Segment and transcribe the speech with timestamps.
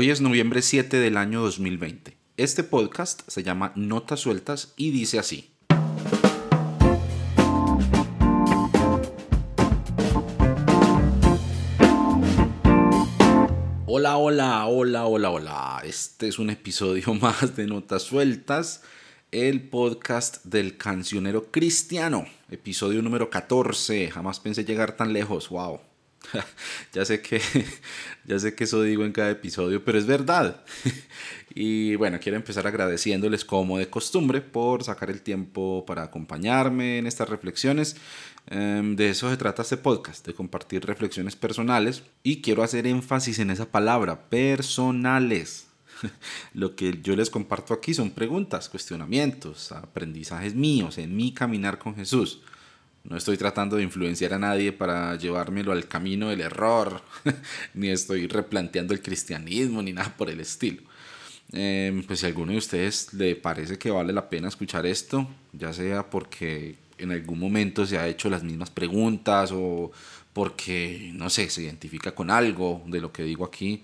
[0.00, 2.16] Hoy es noviembre 7 del año 2020.
[2.36, 5.50] Este podcast se llama Notas Sueltas y dice así.
[13.86, 15.82] Hola, hola, hola, hola, hola.
[15.82, 18.84] Este es un episodio más de Notas Sueltas,
[19.32, 24.12] el podcast del cancionero cristiano, episodio número 14.
[24.12, 25.80] Jamás pensé llegar tan lejos, wow.
[26.92, 27.40] ya sé que
[28.24, 30.62] ya sé que eso digo en cada episodio, pero es verdad.
[31.54, 37.06] y bueno, quiero empezar agradeciéndoles como de costumbre por sacar el tiempo para acompañarme en
[37.06, 37.96] estas reflexiones.
[38.50, 43.38] Em, de eso se trata este podcast, de compartir reflexiones personales y quiero hacer énfasis
[43.38, 45.66] en esa palabra, personales.
[46.54, 51.96] Lo que yo les comparto aquí son preguntas, cuestionamientos, aprendizajes míos en mi caminar con
[51.96, 52.40] Jesús.
[53.08, 57.00] No estoy tratando de influenciar a nadie para llevármelo al camino del error,
[57.74, 60.82] ni estoy replanteando el cristianismo, ni nada por el estilo.
[61.52, 65.26] Em, pues si a alguno de ustedes le parece que vale la pena escuchar esto,
[65.54, 69.90] ya sea porque en algún momento se ha hecho las mismas preguntas o
[70.34, 73.82] porque, no sé, se identifica con algo de lo que digo aquí,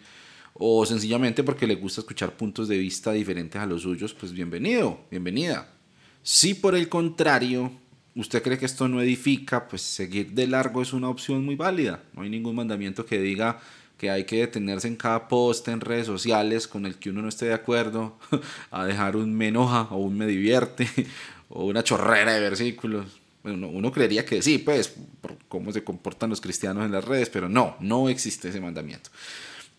[0.53, 5.07] o sencillamente porque le gusta escuchar puntos de vista diferentes a los suyos, pues bienvenido,
[5.11, 5.71] bienvenida.
[6.23, 7.73] Si por el contrario
[8.17, 12.03] usted cree que esto no edifica, pues seguir de largo es una opción muy válida.
[12.15, 13.61] No hay ningún mandamiento que diga
[13.99, 17.29] que hay que detenerse en cada post en redes sociales con el que uno no
[17.29, 18.19] esté de acuerdo,
[18.71, 20.89] a dejar un me enoja o un me divierte
[21.49, 23.21] o una chorrera de versículos.
[23.43, 27.29] Bueno, uno creería que sí, pues, por cómo se comportan los cristianos en las redes,
[27.29, 29.11] pero no, no existe ese mandamiento.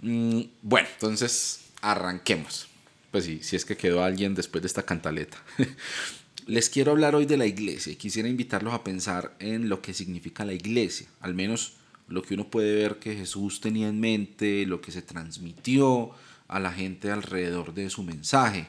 [0.01, 2.67] Mm, bueno, entonces arranquemos.
[3.11, 5.37] Pues sí, si es que quedó alguien después de esta cantaleta.
[6.47, 9.95] Les quiero hablar hoy de la iglesia y quisiera invitarlos a pensar en lo que
[9.95, 11.73] significa la iglesia, al menos
[12.07, 16.11] lo que uno puede ver que Jesús tenía en mente, lo que se transmitió
[16.47, 18.67] a la gente alrededor de su mensaje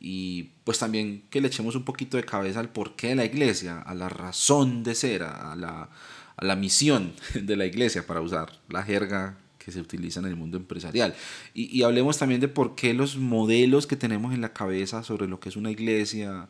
[0.00, 3.80] y pues también que le echemos un poquito de cabeza al porqué de la iglesia,
[3.80, 5.90] a la razón de ser, a la,
[6.36, 10.34] a la misión de la iglesia, para usar la jerga que se utiliza en el
[10.34, 11.14] mundo empresarial.
[11.54, 15.28] Y, y, hablemos también de por qué los modelos que tenemos en la cabeza sobre
[15.28, 16.48] lo que es una iglesia,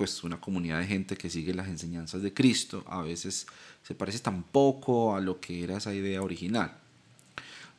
[0.00, 3.46] pues una comunidad de gente que sigue las enseñanzas de Cristo, a veces
[3.82, 6.72] se parece tan poco a lo que era esa idea original.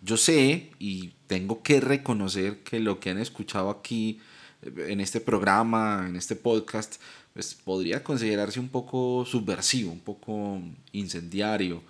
[0.03, 4.19] Yo sé y tengo que reconocer que lo que han escuchado aquí
[4.61, 7.01] en este programa, en este podcast,
[7.33, 10.61] pues podría considerarse un poco subversivo, un poco
[10.91, 11.81] incendiario,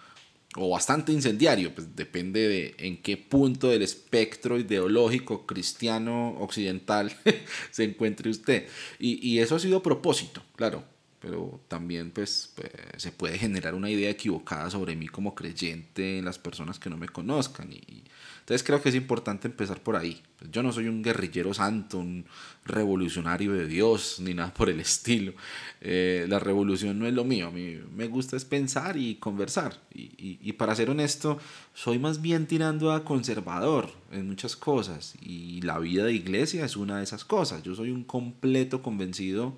[0.58, 7.16] o bastante incendiario, pues depende de en qué punto del espectro ideológico cristiano occidental
[7.72, 8.68] se encuentre usted.
[9.00, 10.84] Y, y, eso ha sido propósito, claro,
[11.22, 16.26] pero también pues, pues, se puede generar una idea equivocada sobre mí como creyente en
[16.26, 18.04] las personas que no me conozcan y,
[18.42, 20.22] entonces creo que es importante empezar por ahí.
[20.52, 22.26] Yo no soy un guerrillero santo, un
[22.66, 25.34] revolucionario de Dios, ni nada por el estilo.
[25.80, 27.48] Eh, la revolución no es lo mío.
[27.48, 29.80] A mí me gusta es pensar y conversar.
[29.94, 31.38] Y, y, para ser honesto,
[31.76, 35.14] soy más bien tirando a conservador en muchas cosas.
[35.22, 37.62] Y la vida de iglesia es una de esas cosas.
[37.62, 39.56] Yo soy un completo convencido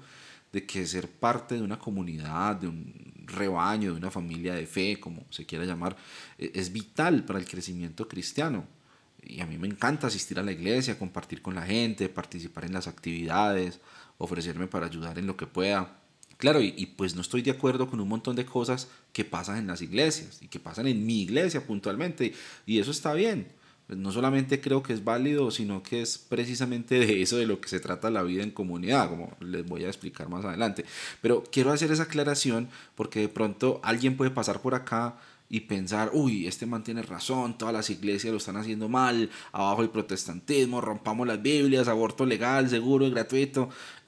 [0.54, 5.00] de que ser parte de una comunidad, de un rebaño, de una familia de fe,
[5.00, 5.98] como se quiera llamar,
[6.38, 8.66] e, es vital para el crecimiento cristiano
[9.26, 12.74] y a mí me encanta asistir a la iglesia, compartir con la gente, participar en
[12.74, 13.80] las actividades,
[14.18, 15.98] ofrecerme para ayudar en lo que pueda.
[16.38, 19.68] Claro, y, pues no estoy de acuerdo con un montón de cosas que pasan en
[19.68, 22.34] las iglesias y que pasan en mi iglesia puntualmente,
[22.66, 23.48] y eso está bien.
[23.88, 27.60] Pues no solamente creo que es válido, sino que es precisamente de eso de lo
[27.60, 30.86] que se trata la vida en comunidad, como les voy a explicar más adelante.
[31.22, 35.18] Pero quiero hacer esa aclaración porque de pronto alguien puede pasar por acá
[35.54, 39.84] y pensar, uy, este man tiene razón, todas las iglesias lo están haciendo mal, abajo
[39.84, 43.70] el protestantismo, rompamos las Biblias, aborto legal, seguro y gratuito.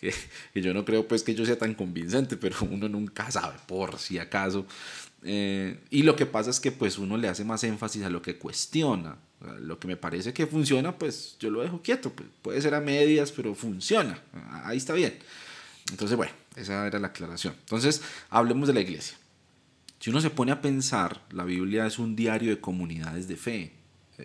[0.00, 3.98] que, yo no creo pues que yo sea tan convincente, pero uno nunca sabe, por
[3.98, 4.64] si acaso.
[5.26, 8.22] Eh, y lo que pasa es que pues uno le hace más énfasis a lo
[8.22, 9.16] que cuestiona.
[9.60, 12.10] Lo que me parece que funciona, pues yo lo dejo quieto.
[12.10, 14.18] Pues, puede ser a medias, pero funciona.
[14.64, 15.18] Ahí está bien.
[15.90, 17.54] Entonces, bueno, esa era la aclaración.
[17.60, 19.16] Entonces, hablemos de la iglesia.
[19.98, 23.72] Si uno se pone a pensar, la Biblia es un diario de comunidades de fe.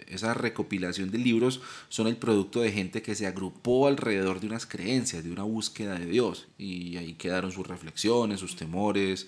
[0.08, 4.66] Esa recopilación de libros son el producto de gente que se agrupó alrededor de unas
[4.66, 6.48] creencias, de una búsqueda de Dios.
[6.58, 9.28] Y ahí quedaron sus reflexiones, sus temores,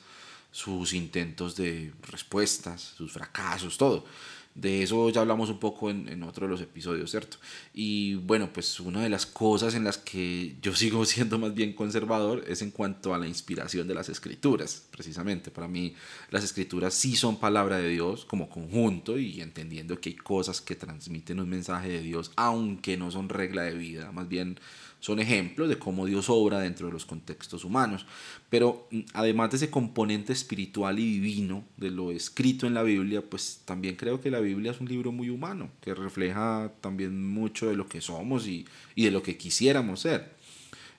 [0.51, 4.05] sus intentos de respuestas, sus fracasos, todo.
[4.53, 7.37] De eso ya hablamos un poco en, en, otro de los episodios, ¿cierto?
[7.73, 11.71] Y bueno, pues una de las cosas en las que yo sigo siendo más bien
[11.71, 15.51] conservador es en cuanto a la inspiración de las escrituras, precisamente.
[15.51, 15.95] Para mí
[16.31, 20.75] las escrituras sí son palabra de Dios como conjunto y entendiendo que hay cosas que
[20.75, 24.59] transmiten un mensaje de Dios, aunque no son regla de vida, más bien
[25.01, 28.05] son ejemplos de cómo Dios obra dentro de los contextos humanos.
[28.49, 33.21] Pero mm, además de ese componente espiritual y divino de lo escrito en la Biblia,
[33.21, 37.67] pues también creo que la Biblia es un libro muy humano, que refleja también mucho
[37.67, 38.65] de lo que somos y,
[38.95, 40.39] y de lo que quisiéramos ser.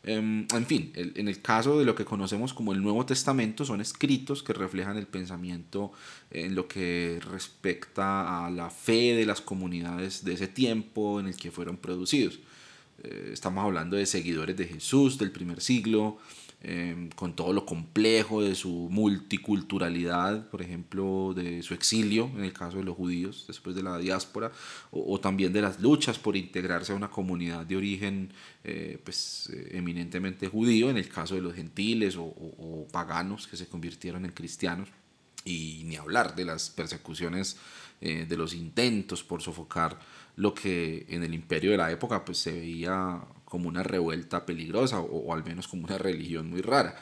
[0.05, 3.81] Em, en fin, en el caso de lo que conocemos como el Nuevo Testamento, son
[3.81, 5.93] escritos que reflejan el pensamiento
[6.33, 11.37] en lo que respecta a la fe de las comunidades de ese tiempo en el
[11.37, 12.41] que fueron producidos.
[13.03, 16.19] Eh, estamos hablando de seguidores de Jesús del primer siglo,
[16.61, 22.53] em, con todo lo complejo de su multiculturalidad, por ejemplo, de su exilio, en el
[22.53, 24.53] caso de los judíos, después de la diáspora,
[24.93, 29.71] o, también de las luchas por integrarse a una comunidad de origen eh, pues, eh,
[29.73, 34.31] eminentemente judío, en el caso de los gentiles o, o paganos que se convirtieron en
[34.31, 34.89] cristianos,
[35.45, 37.57] y ni hablar de las persecuciones,
[38.01, 39.97] de los intentos por sofocar
[40.37, 45.01] lo que en el imperio de la época pues, se veía como una revuelta peligrosa
[45.01, 46.97] o, al menos como una religión muy rara.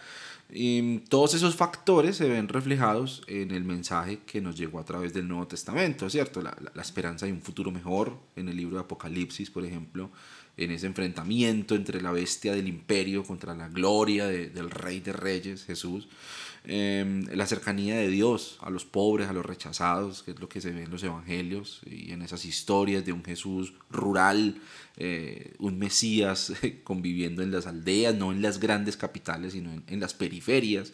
[0.52, 5.14] Y todos esos factores se ven reflejados en el mensaje que nos llegó a través
[5.14, 6.43] del Nuevo Testamento, ¿cierto?
[6.43, 10.10] La, la, esperanza de un futuro mejor en el libro de Apocalipsis, por ejemplo,
[10.56, 15.64] en ese enfrentamiento entre la bestia del imperio contra la gloria del Rey de Reyes,
[15.64, 16.08] Jesús.
[16.64, 20.60] Em, la cercanía de Dios a los pobres, a los rechazados, que es lo que
[20.60, 24.60] se ve en los evangelios y en esas historias de un Jesús rural,
[24.98, 26.52] eh, un Mesías
[26.84, 30.92] conviviendo en las aldeas, no en las grandes capitales, sino en, las periferias,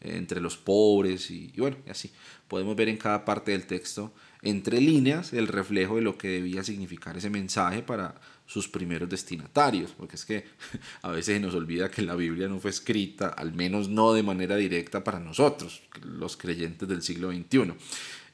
[0.00, 2.12] eh, entre los pobres y, y bueno, y así.
[2.46, 6.62] Podemos ver en cada parte del texto, entre líneas, el reflejo de lo que debía
[6.62, 8.14] significar ese mensaje para
[8.48, 10.44] sus primeros destinatarios, porque es que
[11.02, 14.22] a veces se nos olvida que la Biblia no fue escrita, al menos no de
[14.22, 17.74] manera directa para nosotros, los creyentes del siglo XXI.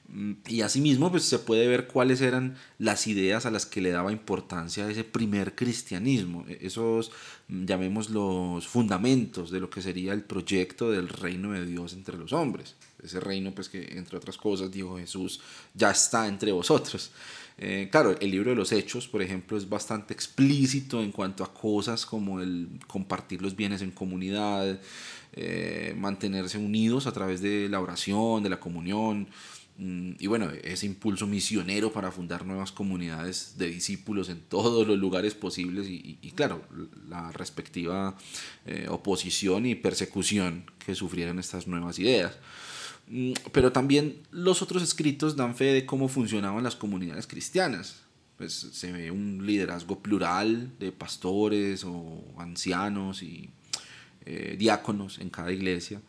[0.08, 3.90] Mm, y asimismo, pues se puede ver cuáles eran las ideas a las que le
[3.90, 7.10] daba importancia ese primer cristianismo, e-, esos,
[7.49, 12.17] mm, llamemos los fundamentos de lo que sería el proyecto del reino de Dios entre
[12.17, 12.76] los hombres.
[13.02, 15.40] Ese reino, pues que entre otras cosas, dijo Jesús,
[15.75, 17.10] ya está entre vosotros.
[17.56, 21.55] Eh, claro, el libro de los hechos, por ejemplo, es bastante explícito en cuanto a
[21.55, 24.81] cosas como el compartir los bienes en comunidad,
[25.35, 29.29] eh, mantenerse unidos a través de la oración, de la comunión,
[29.79, 34.99] mm, y bueno, ese impulso misionero para fundar nuevas comunidades de discípulos en todos los
[34.99, 36.62] lugares posibles y, claro,
[37.09, 38.17] la respectiva
[38.67, 42.37] eh, oposición y persecución que sufrieron estas nuevas ideas.
[43.09, 48.03] Mm, pero también los otros escritos dan fe de cómo funcionaban las comunidades cristianas.
[48.37, 53.51] Pues se ve un liderazgo plural de pastores o ancianos y
[54.27, 56.01] eh, diáconos en cada iglesia.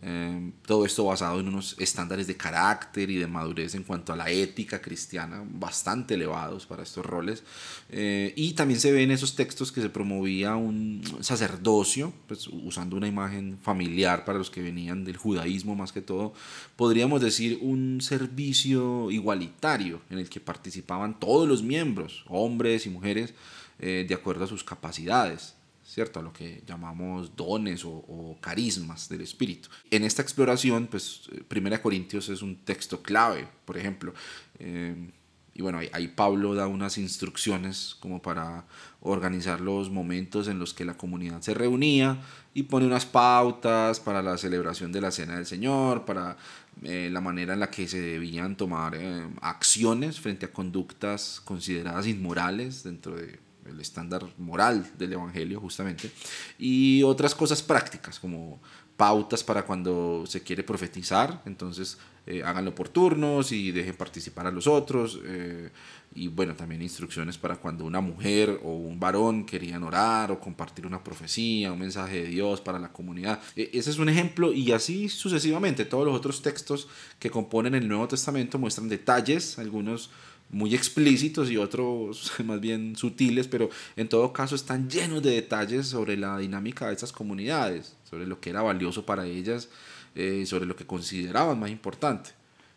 [0.00, 4.16] Em, todo esto basado en unos estándares de carácter y de madurez en cuanto a
[4.16, 7.42] la ética cristiana bastante elevados para estos roles.
[7.90, 12.96] Eh, y también se ve en esos textos que se promovía un sacerdocio, pues, usando
[12.96, 16.32] una imagen familiar para los que venían del judaísmo más que todo,
[16.76, 23.34] podríamos decir un servicio igualitario en el que participaban todos los miembros, hombres y mujeres,
[23.80, 25.57] eh, de acuerdo a sus capacidades.
[25.98, 26.20] ¿Cierto?
[26.20, 29.68] A lo que llamamos dones o, carismas del Espíritu.
[29.90, 34.14] En esta exploración, pues, Primera Corintios es un texto clave, por ejemplo.
[34.60, 35.10] Eh,
[35.54, 38.64] y bueno, ahí, Pablo da unas instrucciones como para
[39.00, 42.20] organizar los momentos en los que la comunidad se reunía
[42.54, 46.36] y pone unas pautas para la celebración de la Cena del Señor, para
[46.84, 52.06] eh, la manera en la que se debían tomar eh, acciones frente a conductas consideradas
[52.06, 56.10] inmorales dentro de el estándar moral del Evangelio justamente,
[56.58, 58.60] y otras cosas prácticas como
[58.96, 64.50] pautas para cuando se quiere profetizar, entonces eh, háganlo por turnos y dejen participar a
[64.50, 65.70] los otros, eh,
[66.14, 70.86] y bueno, también instrucciones para cuando una mujer o un varón querían orar o compartir
[70.86, 73.40] una profecía, un mensaje de Dios para la comunidad.
[73.54, 75.84] E, ese es un ejemplo y así sucesivamente.
[75.84, 80.10] Todos los otros textos que componen el Nuevo Testamento muestran detalles, algunos
[80.50, 85.86] muy explícitos y otros más bien sutiles, pero en todo caso están llenos de detalles
[85.86, 89.68] sobre la dinámica de estas comunidades, sobre lo que era valioso para ellas,
[90.14, 92.30] eh, sobre lo que consideraban más importante.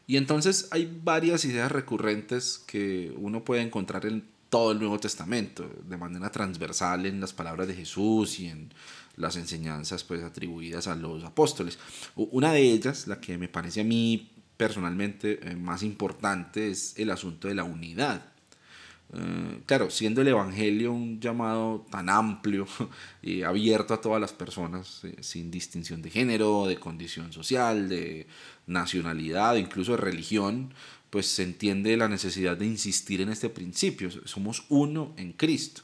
[0.08, 5.70] Y entonces hay varias ideas recurrentes que uno puede encontrar en todo el Nuevo Testamento,
[5.88, 8.74] de manera transversal en las palabras de Jesús y en
[9.16, 11.80] las enseñanzas pues atribuidas a los apóstoles.
[12.16, 14.30] Una de ellas, la que me parece a mí
[14.62, 18.24] personalmente eh, más importante es el asunto de la unidad.
[19.12, 22.68] Eh, claro, siendo el Evangelio un llamado tan amplio
[23.24, 28.28] y abierto a todas las personas, eh, sin distinción de género, de condición social, de
[28.68, 30.72] nacionalidad, incluso de religión,
[31.10, 34.12] pues se entiende la necesidad de insistir en este principio.
[34.26, 35.82] Somos uno en Cristo.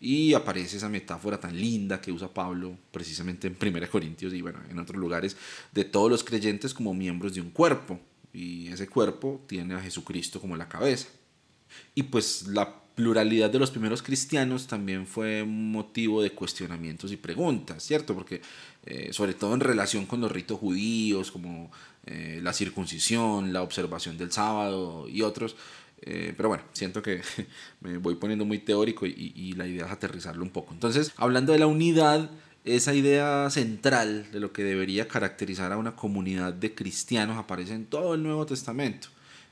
[0.00, 4.60] Y aparece esa metáfora tan linda que usa Pablo precisamente en 1 Corintios y bueno,
[4.70, 5.36] en otros lugares,
[5.72, 8.00] de todos los creyentes como miembros de un cuerpo.
[8.32, 11.08] Y ese cuerpo tiene a Jesucristo como la cabeza.
[11.94, 17.82] Y pues la pluralidad de los primeros cristianos también fue motivo de cuestionamientos y preguntas,
[17.82, 18.14] ¿cierto?
[18.14, 18.42] Porque
[18.84, 21.70] eh, sobre todo en relación con los ritos judíos, como
[22.06, 25.56] eh, la circuncisión, la observación del sábado y otros.
[26.04, 27.22] Eh, pero bueno, siento que
[27.80, 30.74] me voy poniendo muy teórico y, y la idea es aterrizarlo un poco.
[30.74, 32.30] Entonces, hablando de la unidad,
[32.64, 37.86] esa idea central de lo que debería caracterizar a una comunidad de cristianos aparece en
[37.86, 39.08] todo el Nuevo Testamento.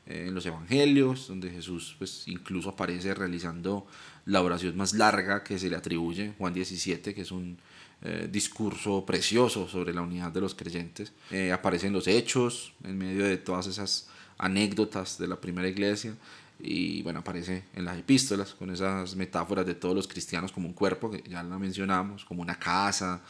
[0.06, 3.86] Eh, en los evangelios, donde Jesús pues, incluso aparece realizando
[4.26, 7.58] la oración más larga que se le atribuye, Juan 17, que es un
[8.02, 11.12] eh, discurso precioso sobre la unidad de los creyentes.
[11.30, 16.14] Eh, aparece en los hechos, en medio de todas esas anécdotas de la primera iglesia,
[16.62, 20.74] y bueno, aparece en las epístolas con esas metáforas de todos los cristianos como un
[20.74, 23.22] cuerpo, que ya la mencionamos, como una casa,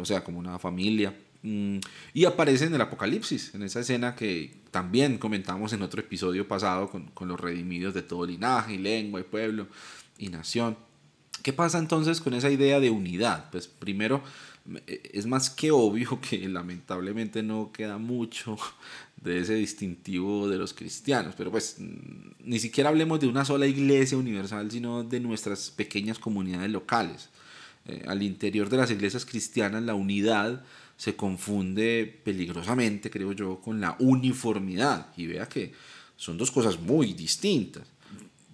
[0.00, 1.14] o sea, como una familia.
[1.42, 1.78] Mm,
[2.14, 6.88] y aparece en el Apocalipsis, en esa escena que también comentamos en otro episodio pasado
[6.88, 9.66] con, con los redimidos de todo linaje, y lengua, y pueblo
[10.18, 10.76] y nación.
[11.42, 13.50] ¿Qué pasa entonces con esa idea de unidad?
[13.50, 14.22] Pues primero,
[14.86, 18.56] eh, es más que obvio que lamentablemente no queda mucho
[19.22, 24.18] de ese distintivo de los cristianos, pero pues ni siquiera hablemos de una sola iglesia
[24.18, 27.28] universal, sino de nuestras pequeñas comunidades locales.
[27.86, 30.64] Eh, al interior de las iglesias cristianas la unidad
[30.96, 35.08] se confunde peligrosamente, creo yo, con la uniformidad.
[35.16, 35.72] Y vea que
[36.16, 37.88] son dos cosas muy distintas.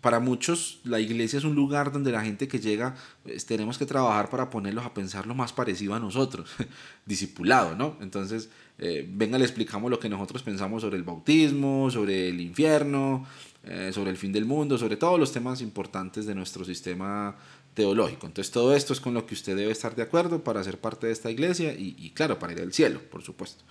[0.00, 3.86] Para muchos la iglesia es un lugar donde la gente que llega pues, tenemos que
[3.86, 6.50] trabajar para ponerlos a pensar lo más parecido a nosotros,
[7.06, 7.96] discipulado, ¿no?
[8.00, 13.26] Entonces, eh, venga, le explicamos lo que nosotros pensamos sobre el bautismo, sobre el infierno,
[13.64, 17.36] eh, sobre el fin del mundo, sobre todos los temas importantes de nuestro sistema
[17.78, 18.26] teológico.
[18.26, 21.06] Entonces todo esto es con lo que usted debe estar de acuerdo para ser parte
[21.06, 23.62] de esta iglesia y, claro, para ir al cielo, por supuesto.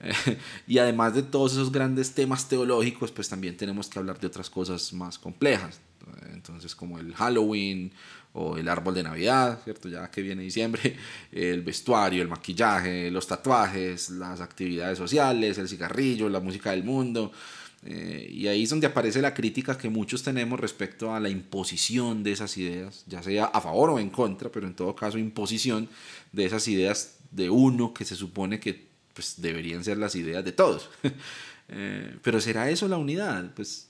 [0.66, 4.48] y además de todos esos grandes temas teológicos, pues también tenemos que hablar de otras
[4.48, 5.78] cosas más complejas.
[6.32, 7.92] Entonces como el Halloween
[8.32, 9.90] o el árbol de Navidad, ¿cierto?
[9.90, 10.96] Ya que viene diciembre,
[11.30, 17.30] el vestuario, el maquillaje, los tatuajes, las actividades sociales, el cigarrillo, la música del mundo.
[17.82, 22.22] Eh, y ahí es donde aparece la crítica que muchos tenemos respecto a la imposición
[22.22, 25.88] de esas ideas, ya sea a favor o en contra, pero en todo caso imposición
[26.32, 30.52] de esas ideas de uno que se supone que pues, deberían ser las ideas de
[30.52, 30.90] todos.
[31.72, 33.54] Eh, pero ¿será eso la unidad?
[33.54, 33.89] Pues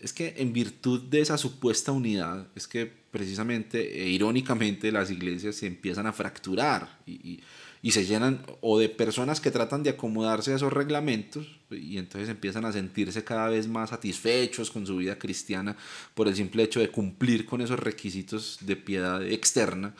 [0.00, 5.56] es que en virtud de esa supuesta unidad, es que precisamente e irónicamente las iglesias
[5.56, 7.40] se empiezan a fracturar y
[7.84, 12.30] y se llenan o de personas que tratan de acomodarse a esos reglamentos y entonces
[12.30, 15.76] empiezan a sentirse cada vez más satisfechos con su vida cristiana
[16.14, 19.94] por el simple hecho de cumplir con esos requisitos de piedad externa.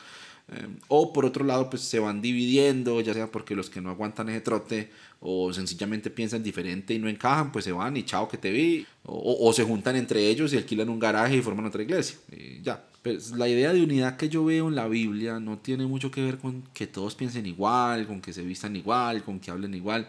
[0.53, 3.91] Eh, o por otro lado, pues se van dividiendo, ya sea porque los que no
[3.91, 8.29] aguantan ese trote o sencillamente piensan diferente y no encajan, pues se van y chao
[8.29, 8.87] que te vi.
[9.05, 12.17] O, o se juntan entre ellos y alquilan un garaje y forman otra iglesia.
[12.31, 15.87] Y ya, pues la idea de unidad que yo veo en la Biblia no tiene
[15.87, 19.51] mucho que ver con que todos piensen igual, con que se vistan igual, con que
[19.51, 20.09] hablen igual.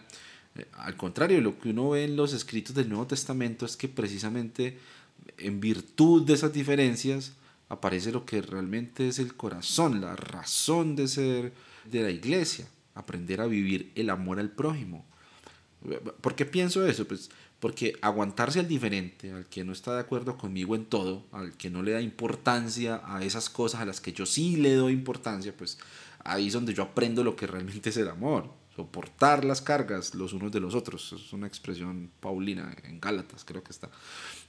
[0.55, 3.87] Eh, al contrario, lo que uno ve en los escritos del Nuevo Testamento es que
[3.87, 4.77] precisamente
[5.37, 7.33] en virtud de esas diferencias
[7.69, 11.53] aparece lo que realmente es el corazón, la razón de ser
[11.85, 15.05] de la iglesia, aprender a vivir el amor al prójimo.
[16.21, 17.05] ¿Por qué pienso eso?
[17.07, 17.29] Pues
[17.59, 21.69] porque aguantarse al diferente, al que no está de acuerdo conmigo en todo, al que
[21.69, 25.55] no le da importancia a esas cosas a las que yo sí le doy importancia,
[25.55, 25.79] pues
[26.23, 28.51] ahí es donde yo aprendo lo que realmente es el amor.
[28.75, 31.13] Soportar las cargas los unos de los otros.
[31.13, 33.89] Es una expresión paulina en Gálatas, creo que está.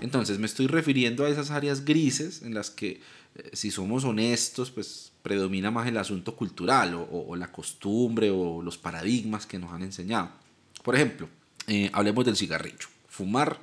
[0.03, 3.01] Entonces me estoy refiriendo a esas áreas grises en las que,
[3.37, 8.77] eh, si somos honestos, pues predomina más el asunto cultural o, la costumbre o los
[8.77, 10.29] paradigmas que nos han enseñado.
[10.83, 11.27] Por ejemplo,
[11.69, 12.89] eh, hablemos del cigarrillo.
[13.09, 13.59] Fumar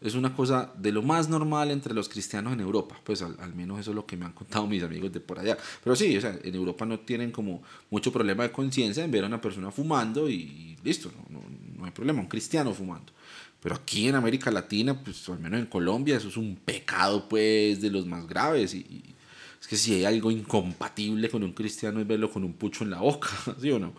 [0.00, 2.98] es una cosa de lo más normal entre los cristianos en Europa.
[3.04, 5.58] Pues al, menos eso es lo que me han contado mis amigos de por allá.
[5.84, 9.24] Pero sí, o sea, en Europa no tienen como mucho problema de conciencia en ver
[9.24, 11.40] a una persona fumando y, listo, no,
[11.76, 13.12] no, hay problema, un cristiano fumando.
[13.60, 17.80] Pero aquí en América Latina, pues al menos en Colombia, eso es un pecado pues
[17.82, 18.74] de los más graves.
[18.74, 19.14] Y,
[19.60, 22.90] es que si hay algo incompatible con un cristiano es verlo con un pucho en
[22.90, 23.28] la boca,
[23.60, 23.92] ¿sí o no?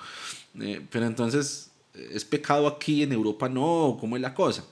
[0.59, 3.47] Eh, pero entonces, ¿es pecado aquí en Europa?
[3.47, 4.65] No, ¿cómo es la cosa?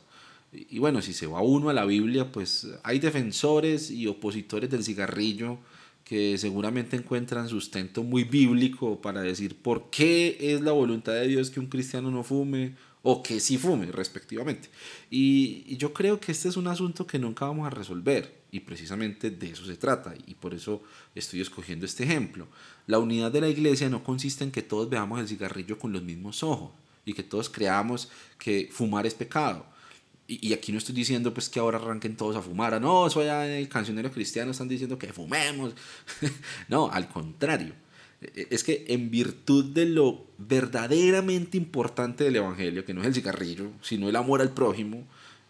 [0.51, 4.83] Y bueno, si se va uno a la Biblia, pues hay defensores y opositores del
[4.83, 5.59] cigarrillo
[6.03, 11.51] que seguramente encuentran sustento muy bíblico para decir por qué es la voluntad de Dios
[11.51, 14.69] que un cristiano no fume o que sí fume, respectivamente.
[15.11, 19.29] Y, yo creo que este es un asunto que nunca vamos a resolver y precisamente
[19.29, 20.81] de eso se trata y por eso
[21.13, 22.47] estoy escogiendo este ejemplo.
[22.87, 26.01] La unidad de la iglesia no consiste en que todos veamos el cigarrillo con los
[26.01, 26.71] mismos ojos
[27.05, 28.09] y que todos creamos
[28.39, 29.65] que fumar es pecado
[30.29, 33.47] y, aquí no estoy diciendo pues que ahora arranquen todos a fumar, no, eso allá
[33.47, 35.73] en el cancionero cristiano están diciendo que fumemos.
[36.69, 37.73] no, al contrario.
[38.21, 43.15] E, es que en virtud de lo verdaderamente importante del Evangelio, que no es el
[43.15, 45.07] cigarrillo, sino el amor al prójimo,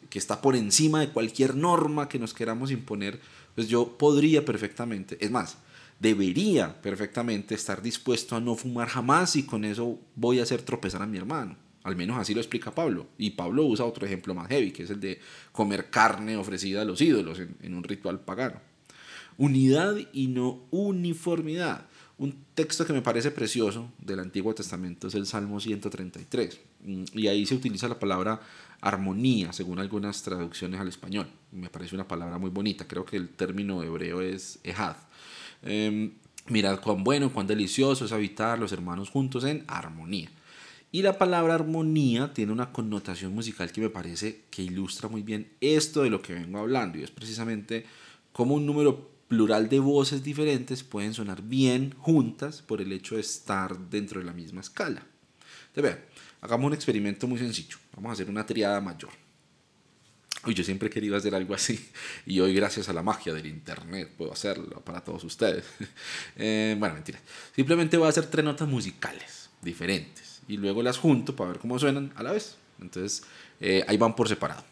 [0.10, 3.20] que está por encima de cualquier norma que nos queramos imponer,
[3.56, 5.58] pues yo podría perfectamente, es más,
[6.00, 11.02] debería perfectamente estar dispuesto a no fumar jamás y con eso voy a hacer tropezar
[11.02, 11.58] a mi hermano.
[11.84, 13.08] Al menos así lo explica Pablo.
[13.18, 15.20] Y Pablo usa otro ejemplo más heavy, que es el de
[15.52, 18.60] comer carne ofrecida a los ídolos en, un ritual pagano.
[19.38, 21.86] Unidad y no uniformidad.
[22.18, 26.60] Un texto que me parece precioso del Antiguo Testamento es el Salmo 133.
[27.14, 28.42] Y ahí se utiliza la palabra
[28.82, 31.28] armonía, según algunas traducciones al español.
[31.54, 32.88] Me parece una palabra muy bonita.
[32.88, 34.98] Creo que el término hebreo es ejad.
[35.64, 36.12] Em,
[36.48, 40.30] mirad cuán bueno, cuán delicioso es habitar los hermanos juntos en armonía.
[40.92, 45.52] Y la palabra armonía tiene una connotación musical que me parece que ilustra muy bien
[45.62, 46.98] esto de lo que vengo hablando.
[46.98, 47.86] Y es precisamente
[48.32, 53.22] cómo un número plural de voces diferentes pueden sonar bien juntas por el hecho de
[53.22, 55.06] estar dentro de la misma escala.
[55.68, 56.00] Entonces, vean,
[56.42, 57.78] hagamos un experimento muy sencillo.
[57.96, 59.12] Vamos a hacer una triada mayor.
[60.48, 61.88] Uy, yo siempre he querido hacer algo así
[62.26, 65.66] y hoy gracias a la magia del internet puedo hacerlo para todos ustedes.
[66.36, 67.20] Eh, bueno, mentira.
[67.54, 71.80] Simplemente voy a hacer tres notas musicales diferentes y luego las junto para ver cómo
[71.80, 72.58] suenan a la vez.
[72.82, 73.24] Entonces
[73.62, 74.64] eh, ahí van por separado.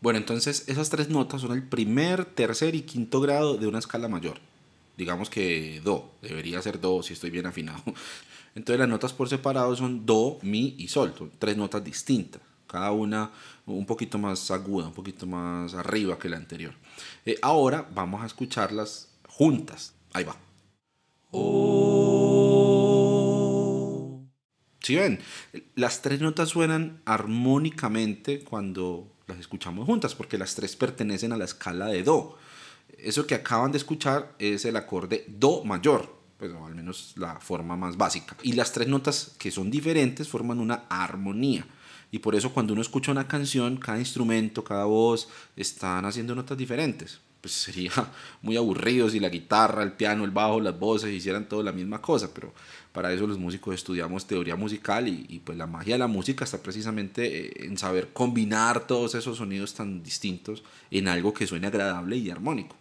[0.00, 4.08] Bueno, entonces esas tres notas son el primer, tercer y quinto grado de una escala
[4.08, 4.38] mayor.
[4.98, 7.82] Digamos que Do, debería ser Do si estoy bien afinado.
[8.54, 12.92] Entonces las notas por separado son Do, Mi y Sol, son tres notas distintas, cada
[12.92, 13.30] una
[13.66, 16.74] un poquito más aguda, un poquito más arriba que la anterior.
[17.24, 19.94] Eh, ahora vamos a escucharlas juntas.
[20.12, 20.36] Ahí va.
[21.32, 22.04] Oh.
[24.80, 25.18] Si ven,
[25.74, 31.46] las tres notas suenan armónicamente cuando las escuchamos juntas, porque las tres pertenecen a la
[31.46, 32.36] escala de Do.
[32.98, 36.14] Eso que acaban de escuchar es el acorde Do mayor,
[36.48, 38.36] pues, al menos la forma más básica.
[38.42, 41.66] Y las tres notas que son diferentes forman una armonía.
[42.10, 46.56] Y por eso cuando uno escucha una canción, cada instrumento, cada voz, están haciendo notas
[46.56, 47.20] diferentes.
[47.40, 47.90] Pues sería
[48.40, 52.00] muy aburrido si la guitarra, el piano, el bajo, las voces hicieran todo la misma
[52.00, 52.54] cosa, pero
[52.92, 56.44] para eso los músicos estudiamos teoría musical y, y pues la magia de la música
[56.44, 61.66] está precisamente eh, en saber combinar todos esos sonidos tan distintos en algo que suene
[61.66, 62.76] agradable y armónico.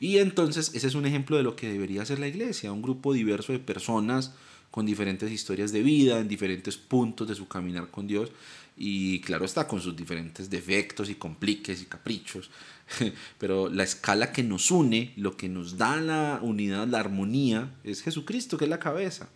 [0.00, 3.12] Y entonces ese es un ejemplo de lo que debería ser la iglesia, un grupo
[3.12, 4.32] diverso de personas
[4.70, 8.30] con diferentes historias de vida, en diferentes puntos de su caminar con Dios
[8.78, 12.50] y claro está con sus diferentes defectos y compliques y caprichos,
[13.38, 18.02] pero la escala que nos une, lo que nos da la unidad, la armonía, es
[18.02, 19.28] Jesucristo, que es la cabeza.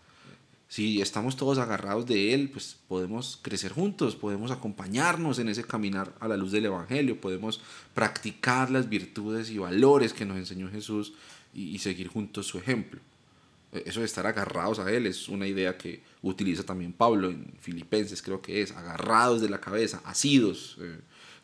[0.73, 6.15] Si estamos todos agarrados de Él, pues podemos crecer juntos, podemos acompañarnos en ese caminar
[6.19, 7.61] a la luz del Evangelio, podemos
[7.93, 11.13] practicar las virtudes y valores que nos enseñó Jesús
[11.53, 13.03] y, seguir juntos su ejemplo.
[13.71, 17.53] E, eso de estar agarrados a Él es una idea que utiliza también Pablo en
[17.61, 20.79] Filipenses, creo que es, agarrados de la cabeza, asidos.
[20.81, 20.97] Eh,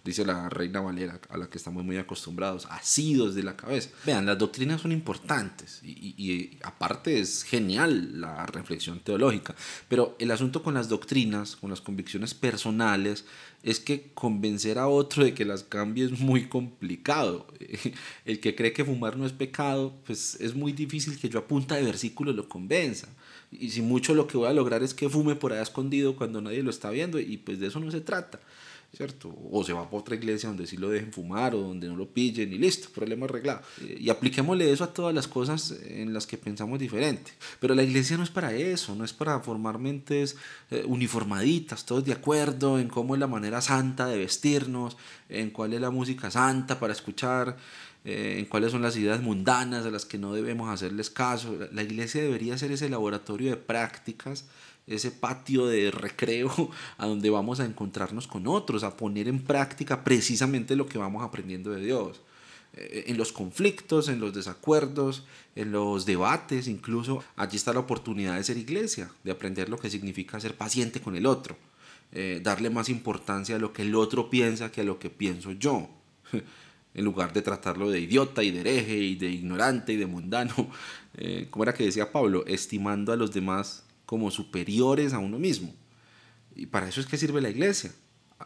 [0.09, 3.91] dice la reina Valera, a la que estamos muy acostumbrados, asidos de la cabeza.
[4.07, 9.55] Vean, las doctrinas son importantes y, y, aparte es genial la reflexión teológica,
[9.89, 13.27] pero el asunto con las doctrinas, con las convicciones personales,
[13.63, 17.47] es que convencer a otro de que las cambie es muy complicado.
[18.25, 21.47] El que cree que fumar no es pecado, pues es muy difícil que yo a
[21.47, 23.09] punta de versículo lo convenza.
[23.51, 26.41] Y si mucho lo que voy a lograr es que fume por ahí escondido cuando
[26.41, 28.41] nadie lo está viendo y pues de eso no se trata.
[28.97, 29.35] ¿Cierto?
[29.51, 32.09] O se va para otra iglesia donde sí lo dejen fumar o donde no lo
[32.09, 33.61] pillen y listo, problema arreglado.
[33.83, 37.33] Eh, y apliquémosle eso a todas las cosas en las que pensamos diferente.
[37.61, 40.37] Pero la iglesia no es para eso, no es para formar mentes
[40.71, 44.97] eh, uniformaditas, todos de acuerdo en cómo es la manera santa de vestirnos,
[45.29, 47.57] en cuál es la música santa para escuchar
[48.05, 51.59] eh, en cuáles son las ideas mundanas a las que no debemos hacerles caso.
[51.73, 54.47] La iglesia debería ser ese laboratorio de prácticas
[54.89, 60.05] ese patio de recreo a donde vamos a encontrarnos con otros, a poner en práctica
[60.05, 62.21] precisamente lo que vamos aprendiendo de Dios.
[62.75, 65.25] Eh, en los conflictos, en los desacuerdos,
[65.57, 69.91] en los debates, incluso allí está la oportunidad de ser iglesia, de aprender lo que
[69.91, 71.57] significa ser paciente con el otro,
[72.13, 75.53] eh, darle más importancia a lo que el otro piensa que a lo que pienso
[75.53, 75.89] yo,
[76.95, 80.55] en lugar de tratarlo de idiota y de hereje y de ignorante y de mundano,
[81.17, 85.75] eh, como era que decía Pablo, estimando a los demás como superiores a uno mismo.
[86.57, 87.93] Y para eso es que sirve la iglesia.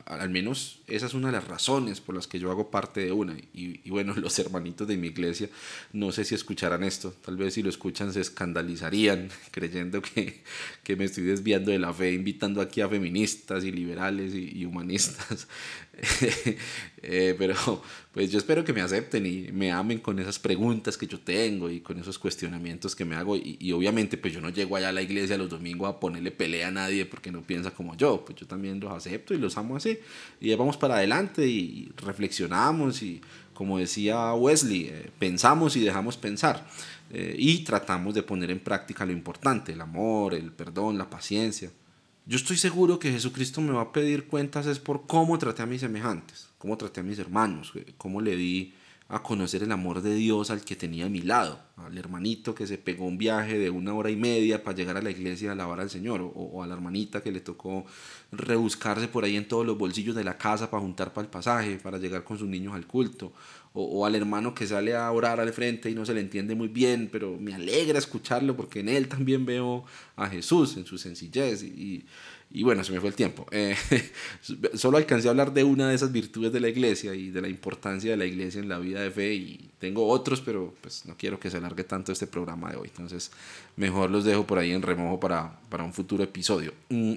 [0.07, 3.13] Al menos esa es una de las razones por las que yo hago parte de
[3.13, 3.37] una.
[3.55, 5.49] Y, bueno, los hermanitos de mi iglesia,
[5.93, 7.15] no sé si escucharán esto.
[7.25, 10.43] Tal vez si lo escuchan se escandalizarían creyendo que,
[10.83, 15.47] que me estoy desviando de la fe, invitando aquí a feministas y liberales y, humanistas.
[17.05, 17.57] Eh, pero
[18.13, 21.69] pues yo espero que me acepten y me amen con esas preguntas que yo tengo
[21.69, 23.35] y con esos cuestionamientos que me hago.
[23.35, 26.69] Y, obviamente pues yo no llego allá a la iglesia los domingos a ponerle pelea
[26.69, 28.25] a nadie porque no piensa como yo.
[28.25, 29.99] Pues yo también los acepto y los amo así.
[30.41, 33.21] Y ya vamos para adelante y reflexionamos y
[33.53, 36.65] como decía Wesley, eh, pensamos y dejamos pensar.
[37.11, 41.73] Eh, y tratamos de poner en práctica lo importante, el amor, el perdón, la paciencia.
[42.25, 45.67] Yo estoy seguro que Jesucristo me va a pedir cuentas es por cómo traté a
[45.67, 48.75] mis semejantes, cómo traté a mis hermanos, eh, cómo le di
[49.13, 52.67] a conocer el amor de Dios al que tenía a mi lado, al hermanito que
[52.67, 55.53] se pegó un viaje de una hora y media para llegar a la iglesia a
[55.53, 57.85] alabar al Señor, o, a la hermanita que le tocó
[58.31, 61.77] rebuscarse por ahí en todos los bolsillos de la casa para juntar para el pasaje,
[61.77, 63.35] para llegar con sus niños al culto,
[63.75, 66.69] o, al hermano que sale a orar al frente y no se le entiende muy
[66.69, 69.85] bien, pero me alegra escucharlo porque en él también veo
[70.17, 72.07] a Jesús en su sencillez y, y
[72.63, 73.47] bueno, se me fue el tiempo.
[73.51, 73.75] Eh,
[74.75, 77.49] solo alcancé a hablar de una de esas virtudes de la iglesia y de la
[77.49, 81.17] importancia de la iglesia en la vida de fe y tengo otros, pero pues no
[81.17, 82.89] quiero que se alargue tanto este programa de hoy.
[82.89, 83.31] Entonces,
[83.77, 86.75] mejor los dejo por ahí en remojo para, para un futuro episodio.
[86.91, 87.15] Mm,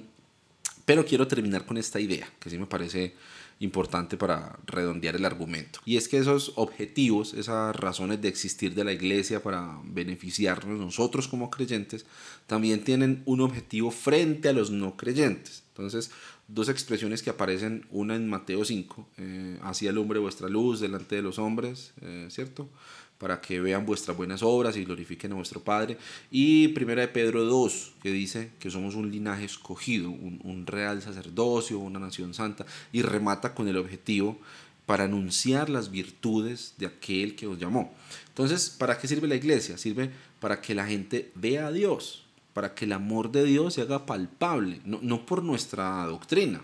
[0.86, 3.12] pero quiero terminar con esta idea, que sí me parece
[3.58, 5.80] importante para redondear el argumento.
[5.84, 11.26] Y es que esos objetivos, esas razones de existir de la iglesia para beneficiarnos nosotros
[11.28, 12.04] como creyentes,
[12.46, 15.62] también tienen un objetivo frente a los no creyentes.
[15.68, 16.10] Entonces,
[16.48, 21.16] dos expresiones que aparecen, una en Mateo 5, eh, hacia el hombre vuestra luz delante
[21.16, 22.68] de los hombres, eh, ¿cierto?
[23.18, 25.96] Para que vean vuestras buenas obras y glorifiquen a vuestro Padre.
[26.30, 31.78] Y primera de Pedro 2, que dice que somos un linaje escogido, un, real sacerdocio,
[31.78, 34.38] una nación santa, y remata con el objetivo
[34.84, 37.94] para anunciar las virtudes de aquel que os llamó.
[38.28, 39.78] Entonces, ¿para qué sirve la iglesia?
[39.78, 43.82] Sirve para que la gente vea a Dios, para que el amor de Dios se
[43.82, 46.62] haga palpable, no, no por nuestra doctrina,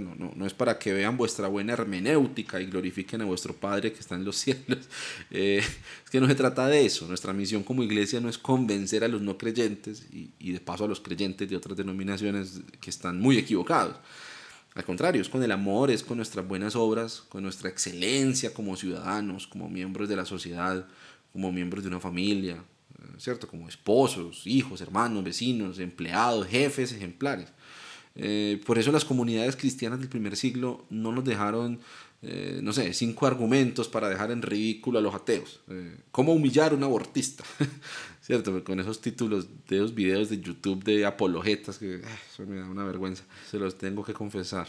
[0.00, 4.00] no, no, es para que vean vuestra buena hermenéutica y glorifiquen a vuestro Padre que
[4.00, 4.88] está en los cielos.
[5.30, 7.06] Eh, es que no se trata de eso.
[7.06, 10.84] Nuestra misión como iglesia no es convencer a los no creyentes y, y de paso
[10.84, 13.96] a los creyentes de otras denominaciones que están muy equivocados.
[14.76, 18.76] Al contrario, es con el amor, es con nuestras buenas obras, con nuestra excelencia como
[18.76, 20.86] ciudadanos, como miembros de la sociedad,
[21.32, 23.48] como miembros de una familia, eh, ¿cierto?
[23.48, 27.48] Como esposos, hijos, hermanos, vecinos, empleados, jefes, ejemplares.
[28.16, 31.80] Eh, por eso las comunidades cristianas del primer siglo no nos dejaron
[32.22, 35.60] eh, no sé, cinco argumentos para dejar en ridículo a los ateos.
[35.68, 37.44] Eh, ¿Cómo humillar a un abortista?
[38.22, 38.64] ¿Cierto?
[38.64, 42.66] Con esos títulos de esos videos de YouTube de apologetas, que ah, eso me da
[42.66, 44.66] una vergüenza, se los tengo que confesar.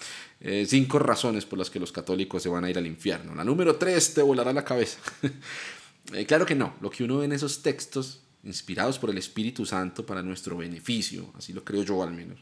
[0.66, 3.34] Cinco razones por las que los católicos se van a ir al infierno.
[3.34, 4.98] La número tres te volará la cabeza.
[6.26, 10.04] claro que no, lo que uno ve en esos textos, inspirados por el Espíritu Santo
[10.04, 12.38] para nuestro beneficio, así lo creo yo al menos,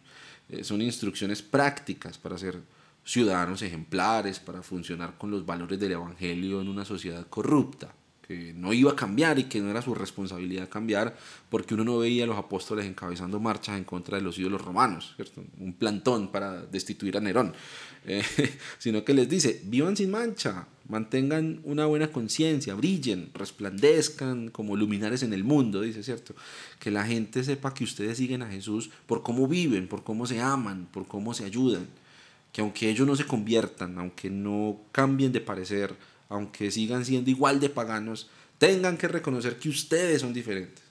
[0.63, 2.61] son instrucciones prácticas para hacer
[3.07, 7.95] ciudadanos ejemplares para funcionar con los valores del Evangelio en una sociedad corrupta,
[8.27, 11.17] que no iba a cambiar y que no era su responsabilidad cambiar,
[11.49, 15.15] porque uno no veía a los apóstoles encabezando marchas en contra de los ídolos romanos,
[15.61, 17.55] un plantón para destituir a Nerón,
[18.05, 18.25] eh,
[18.79, 25.23] sino que les dice, vivan sin mancha, mantengan una buena conciencia, brillen, resplandezcan como luminares
[25.23, 26.35] en el mundo, dice, ¿cierto?
[26.79, 30.41] Que la gente sepa que ustedes siguen a Jesús por cómo viven, por cómo se
[30.41, 31.87] aman, por cómo se ayudan
[32.57, 35.95] que aunque ellos no se conviertan, aunque no cambien de parecer,
[36.31, 40.83] aunque sigan siendo igual de paganos, tengan que reconocer que ustedes son diferentes.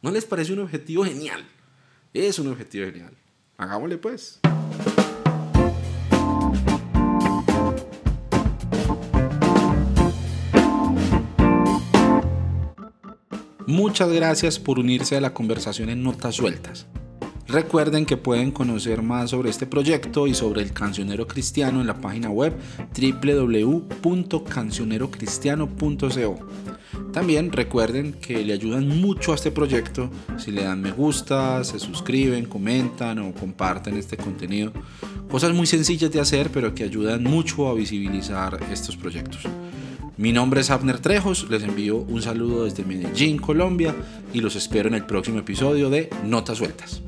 [0.00, 1.46] ¿No les parece un objetivo genial?
[2.14, 3.12] Es un objetivo genial.
[3.58, 4.40] Hagámosle pues.
[13.70, 16.88] Muchas gracias por unirse a la conversación en Notas Sueltas.
[17.46, 22.00] Recuerden que pueden conocer más sobre este proyecto y sobre el cancionero cristiano en la
[22.00, 22.52] página web
[24.02, 26.38] www.cancionerocristiano.co.
[27.12, 31.78] También recuerden que le ayudan mucho a este proyecto si le dan me gusta, se
[31.78, 34.72] suscriben, comentan o comparten este contenido.
[35.30, 39.46] Cosas muy sencillas de hacer pero que ayudan mucho a visibilizar estos proyectos.
[40.20, 43.94] Mi nombre es Abner Trejos, les envío un saludo desde Medellín, Colombia
[44.34, 47.00] y los espero en el próximo episodio de Notas Sueltas.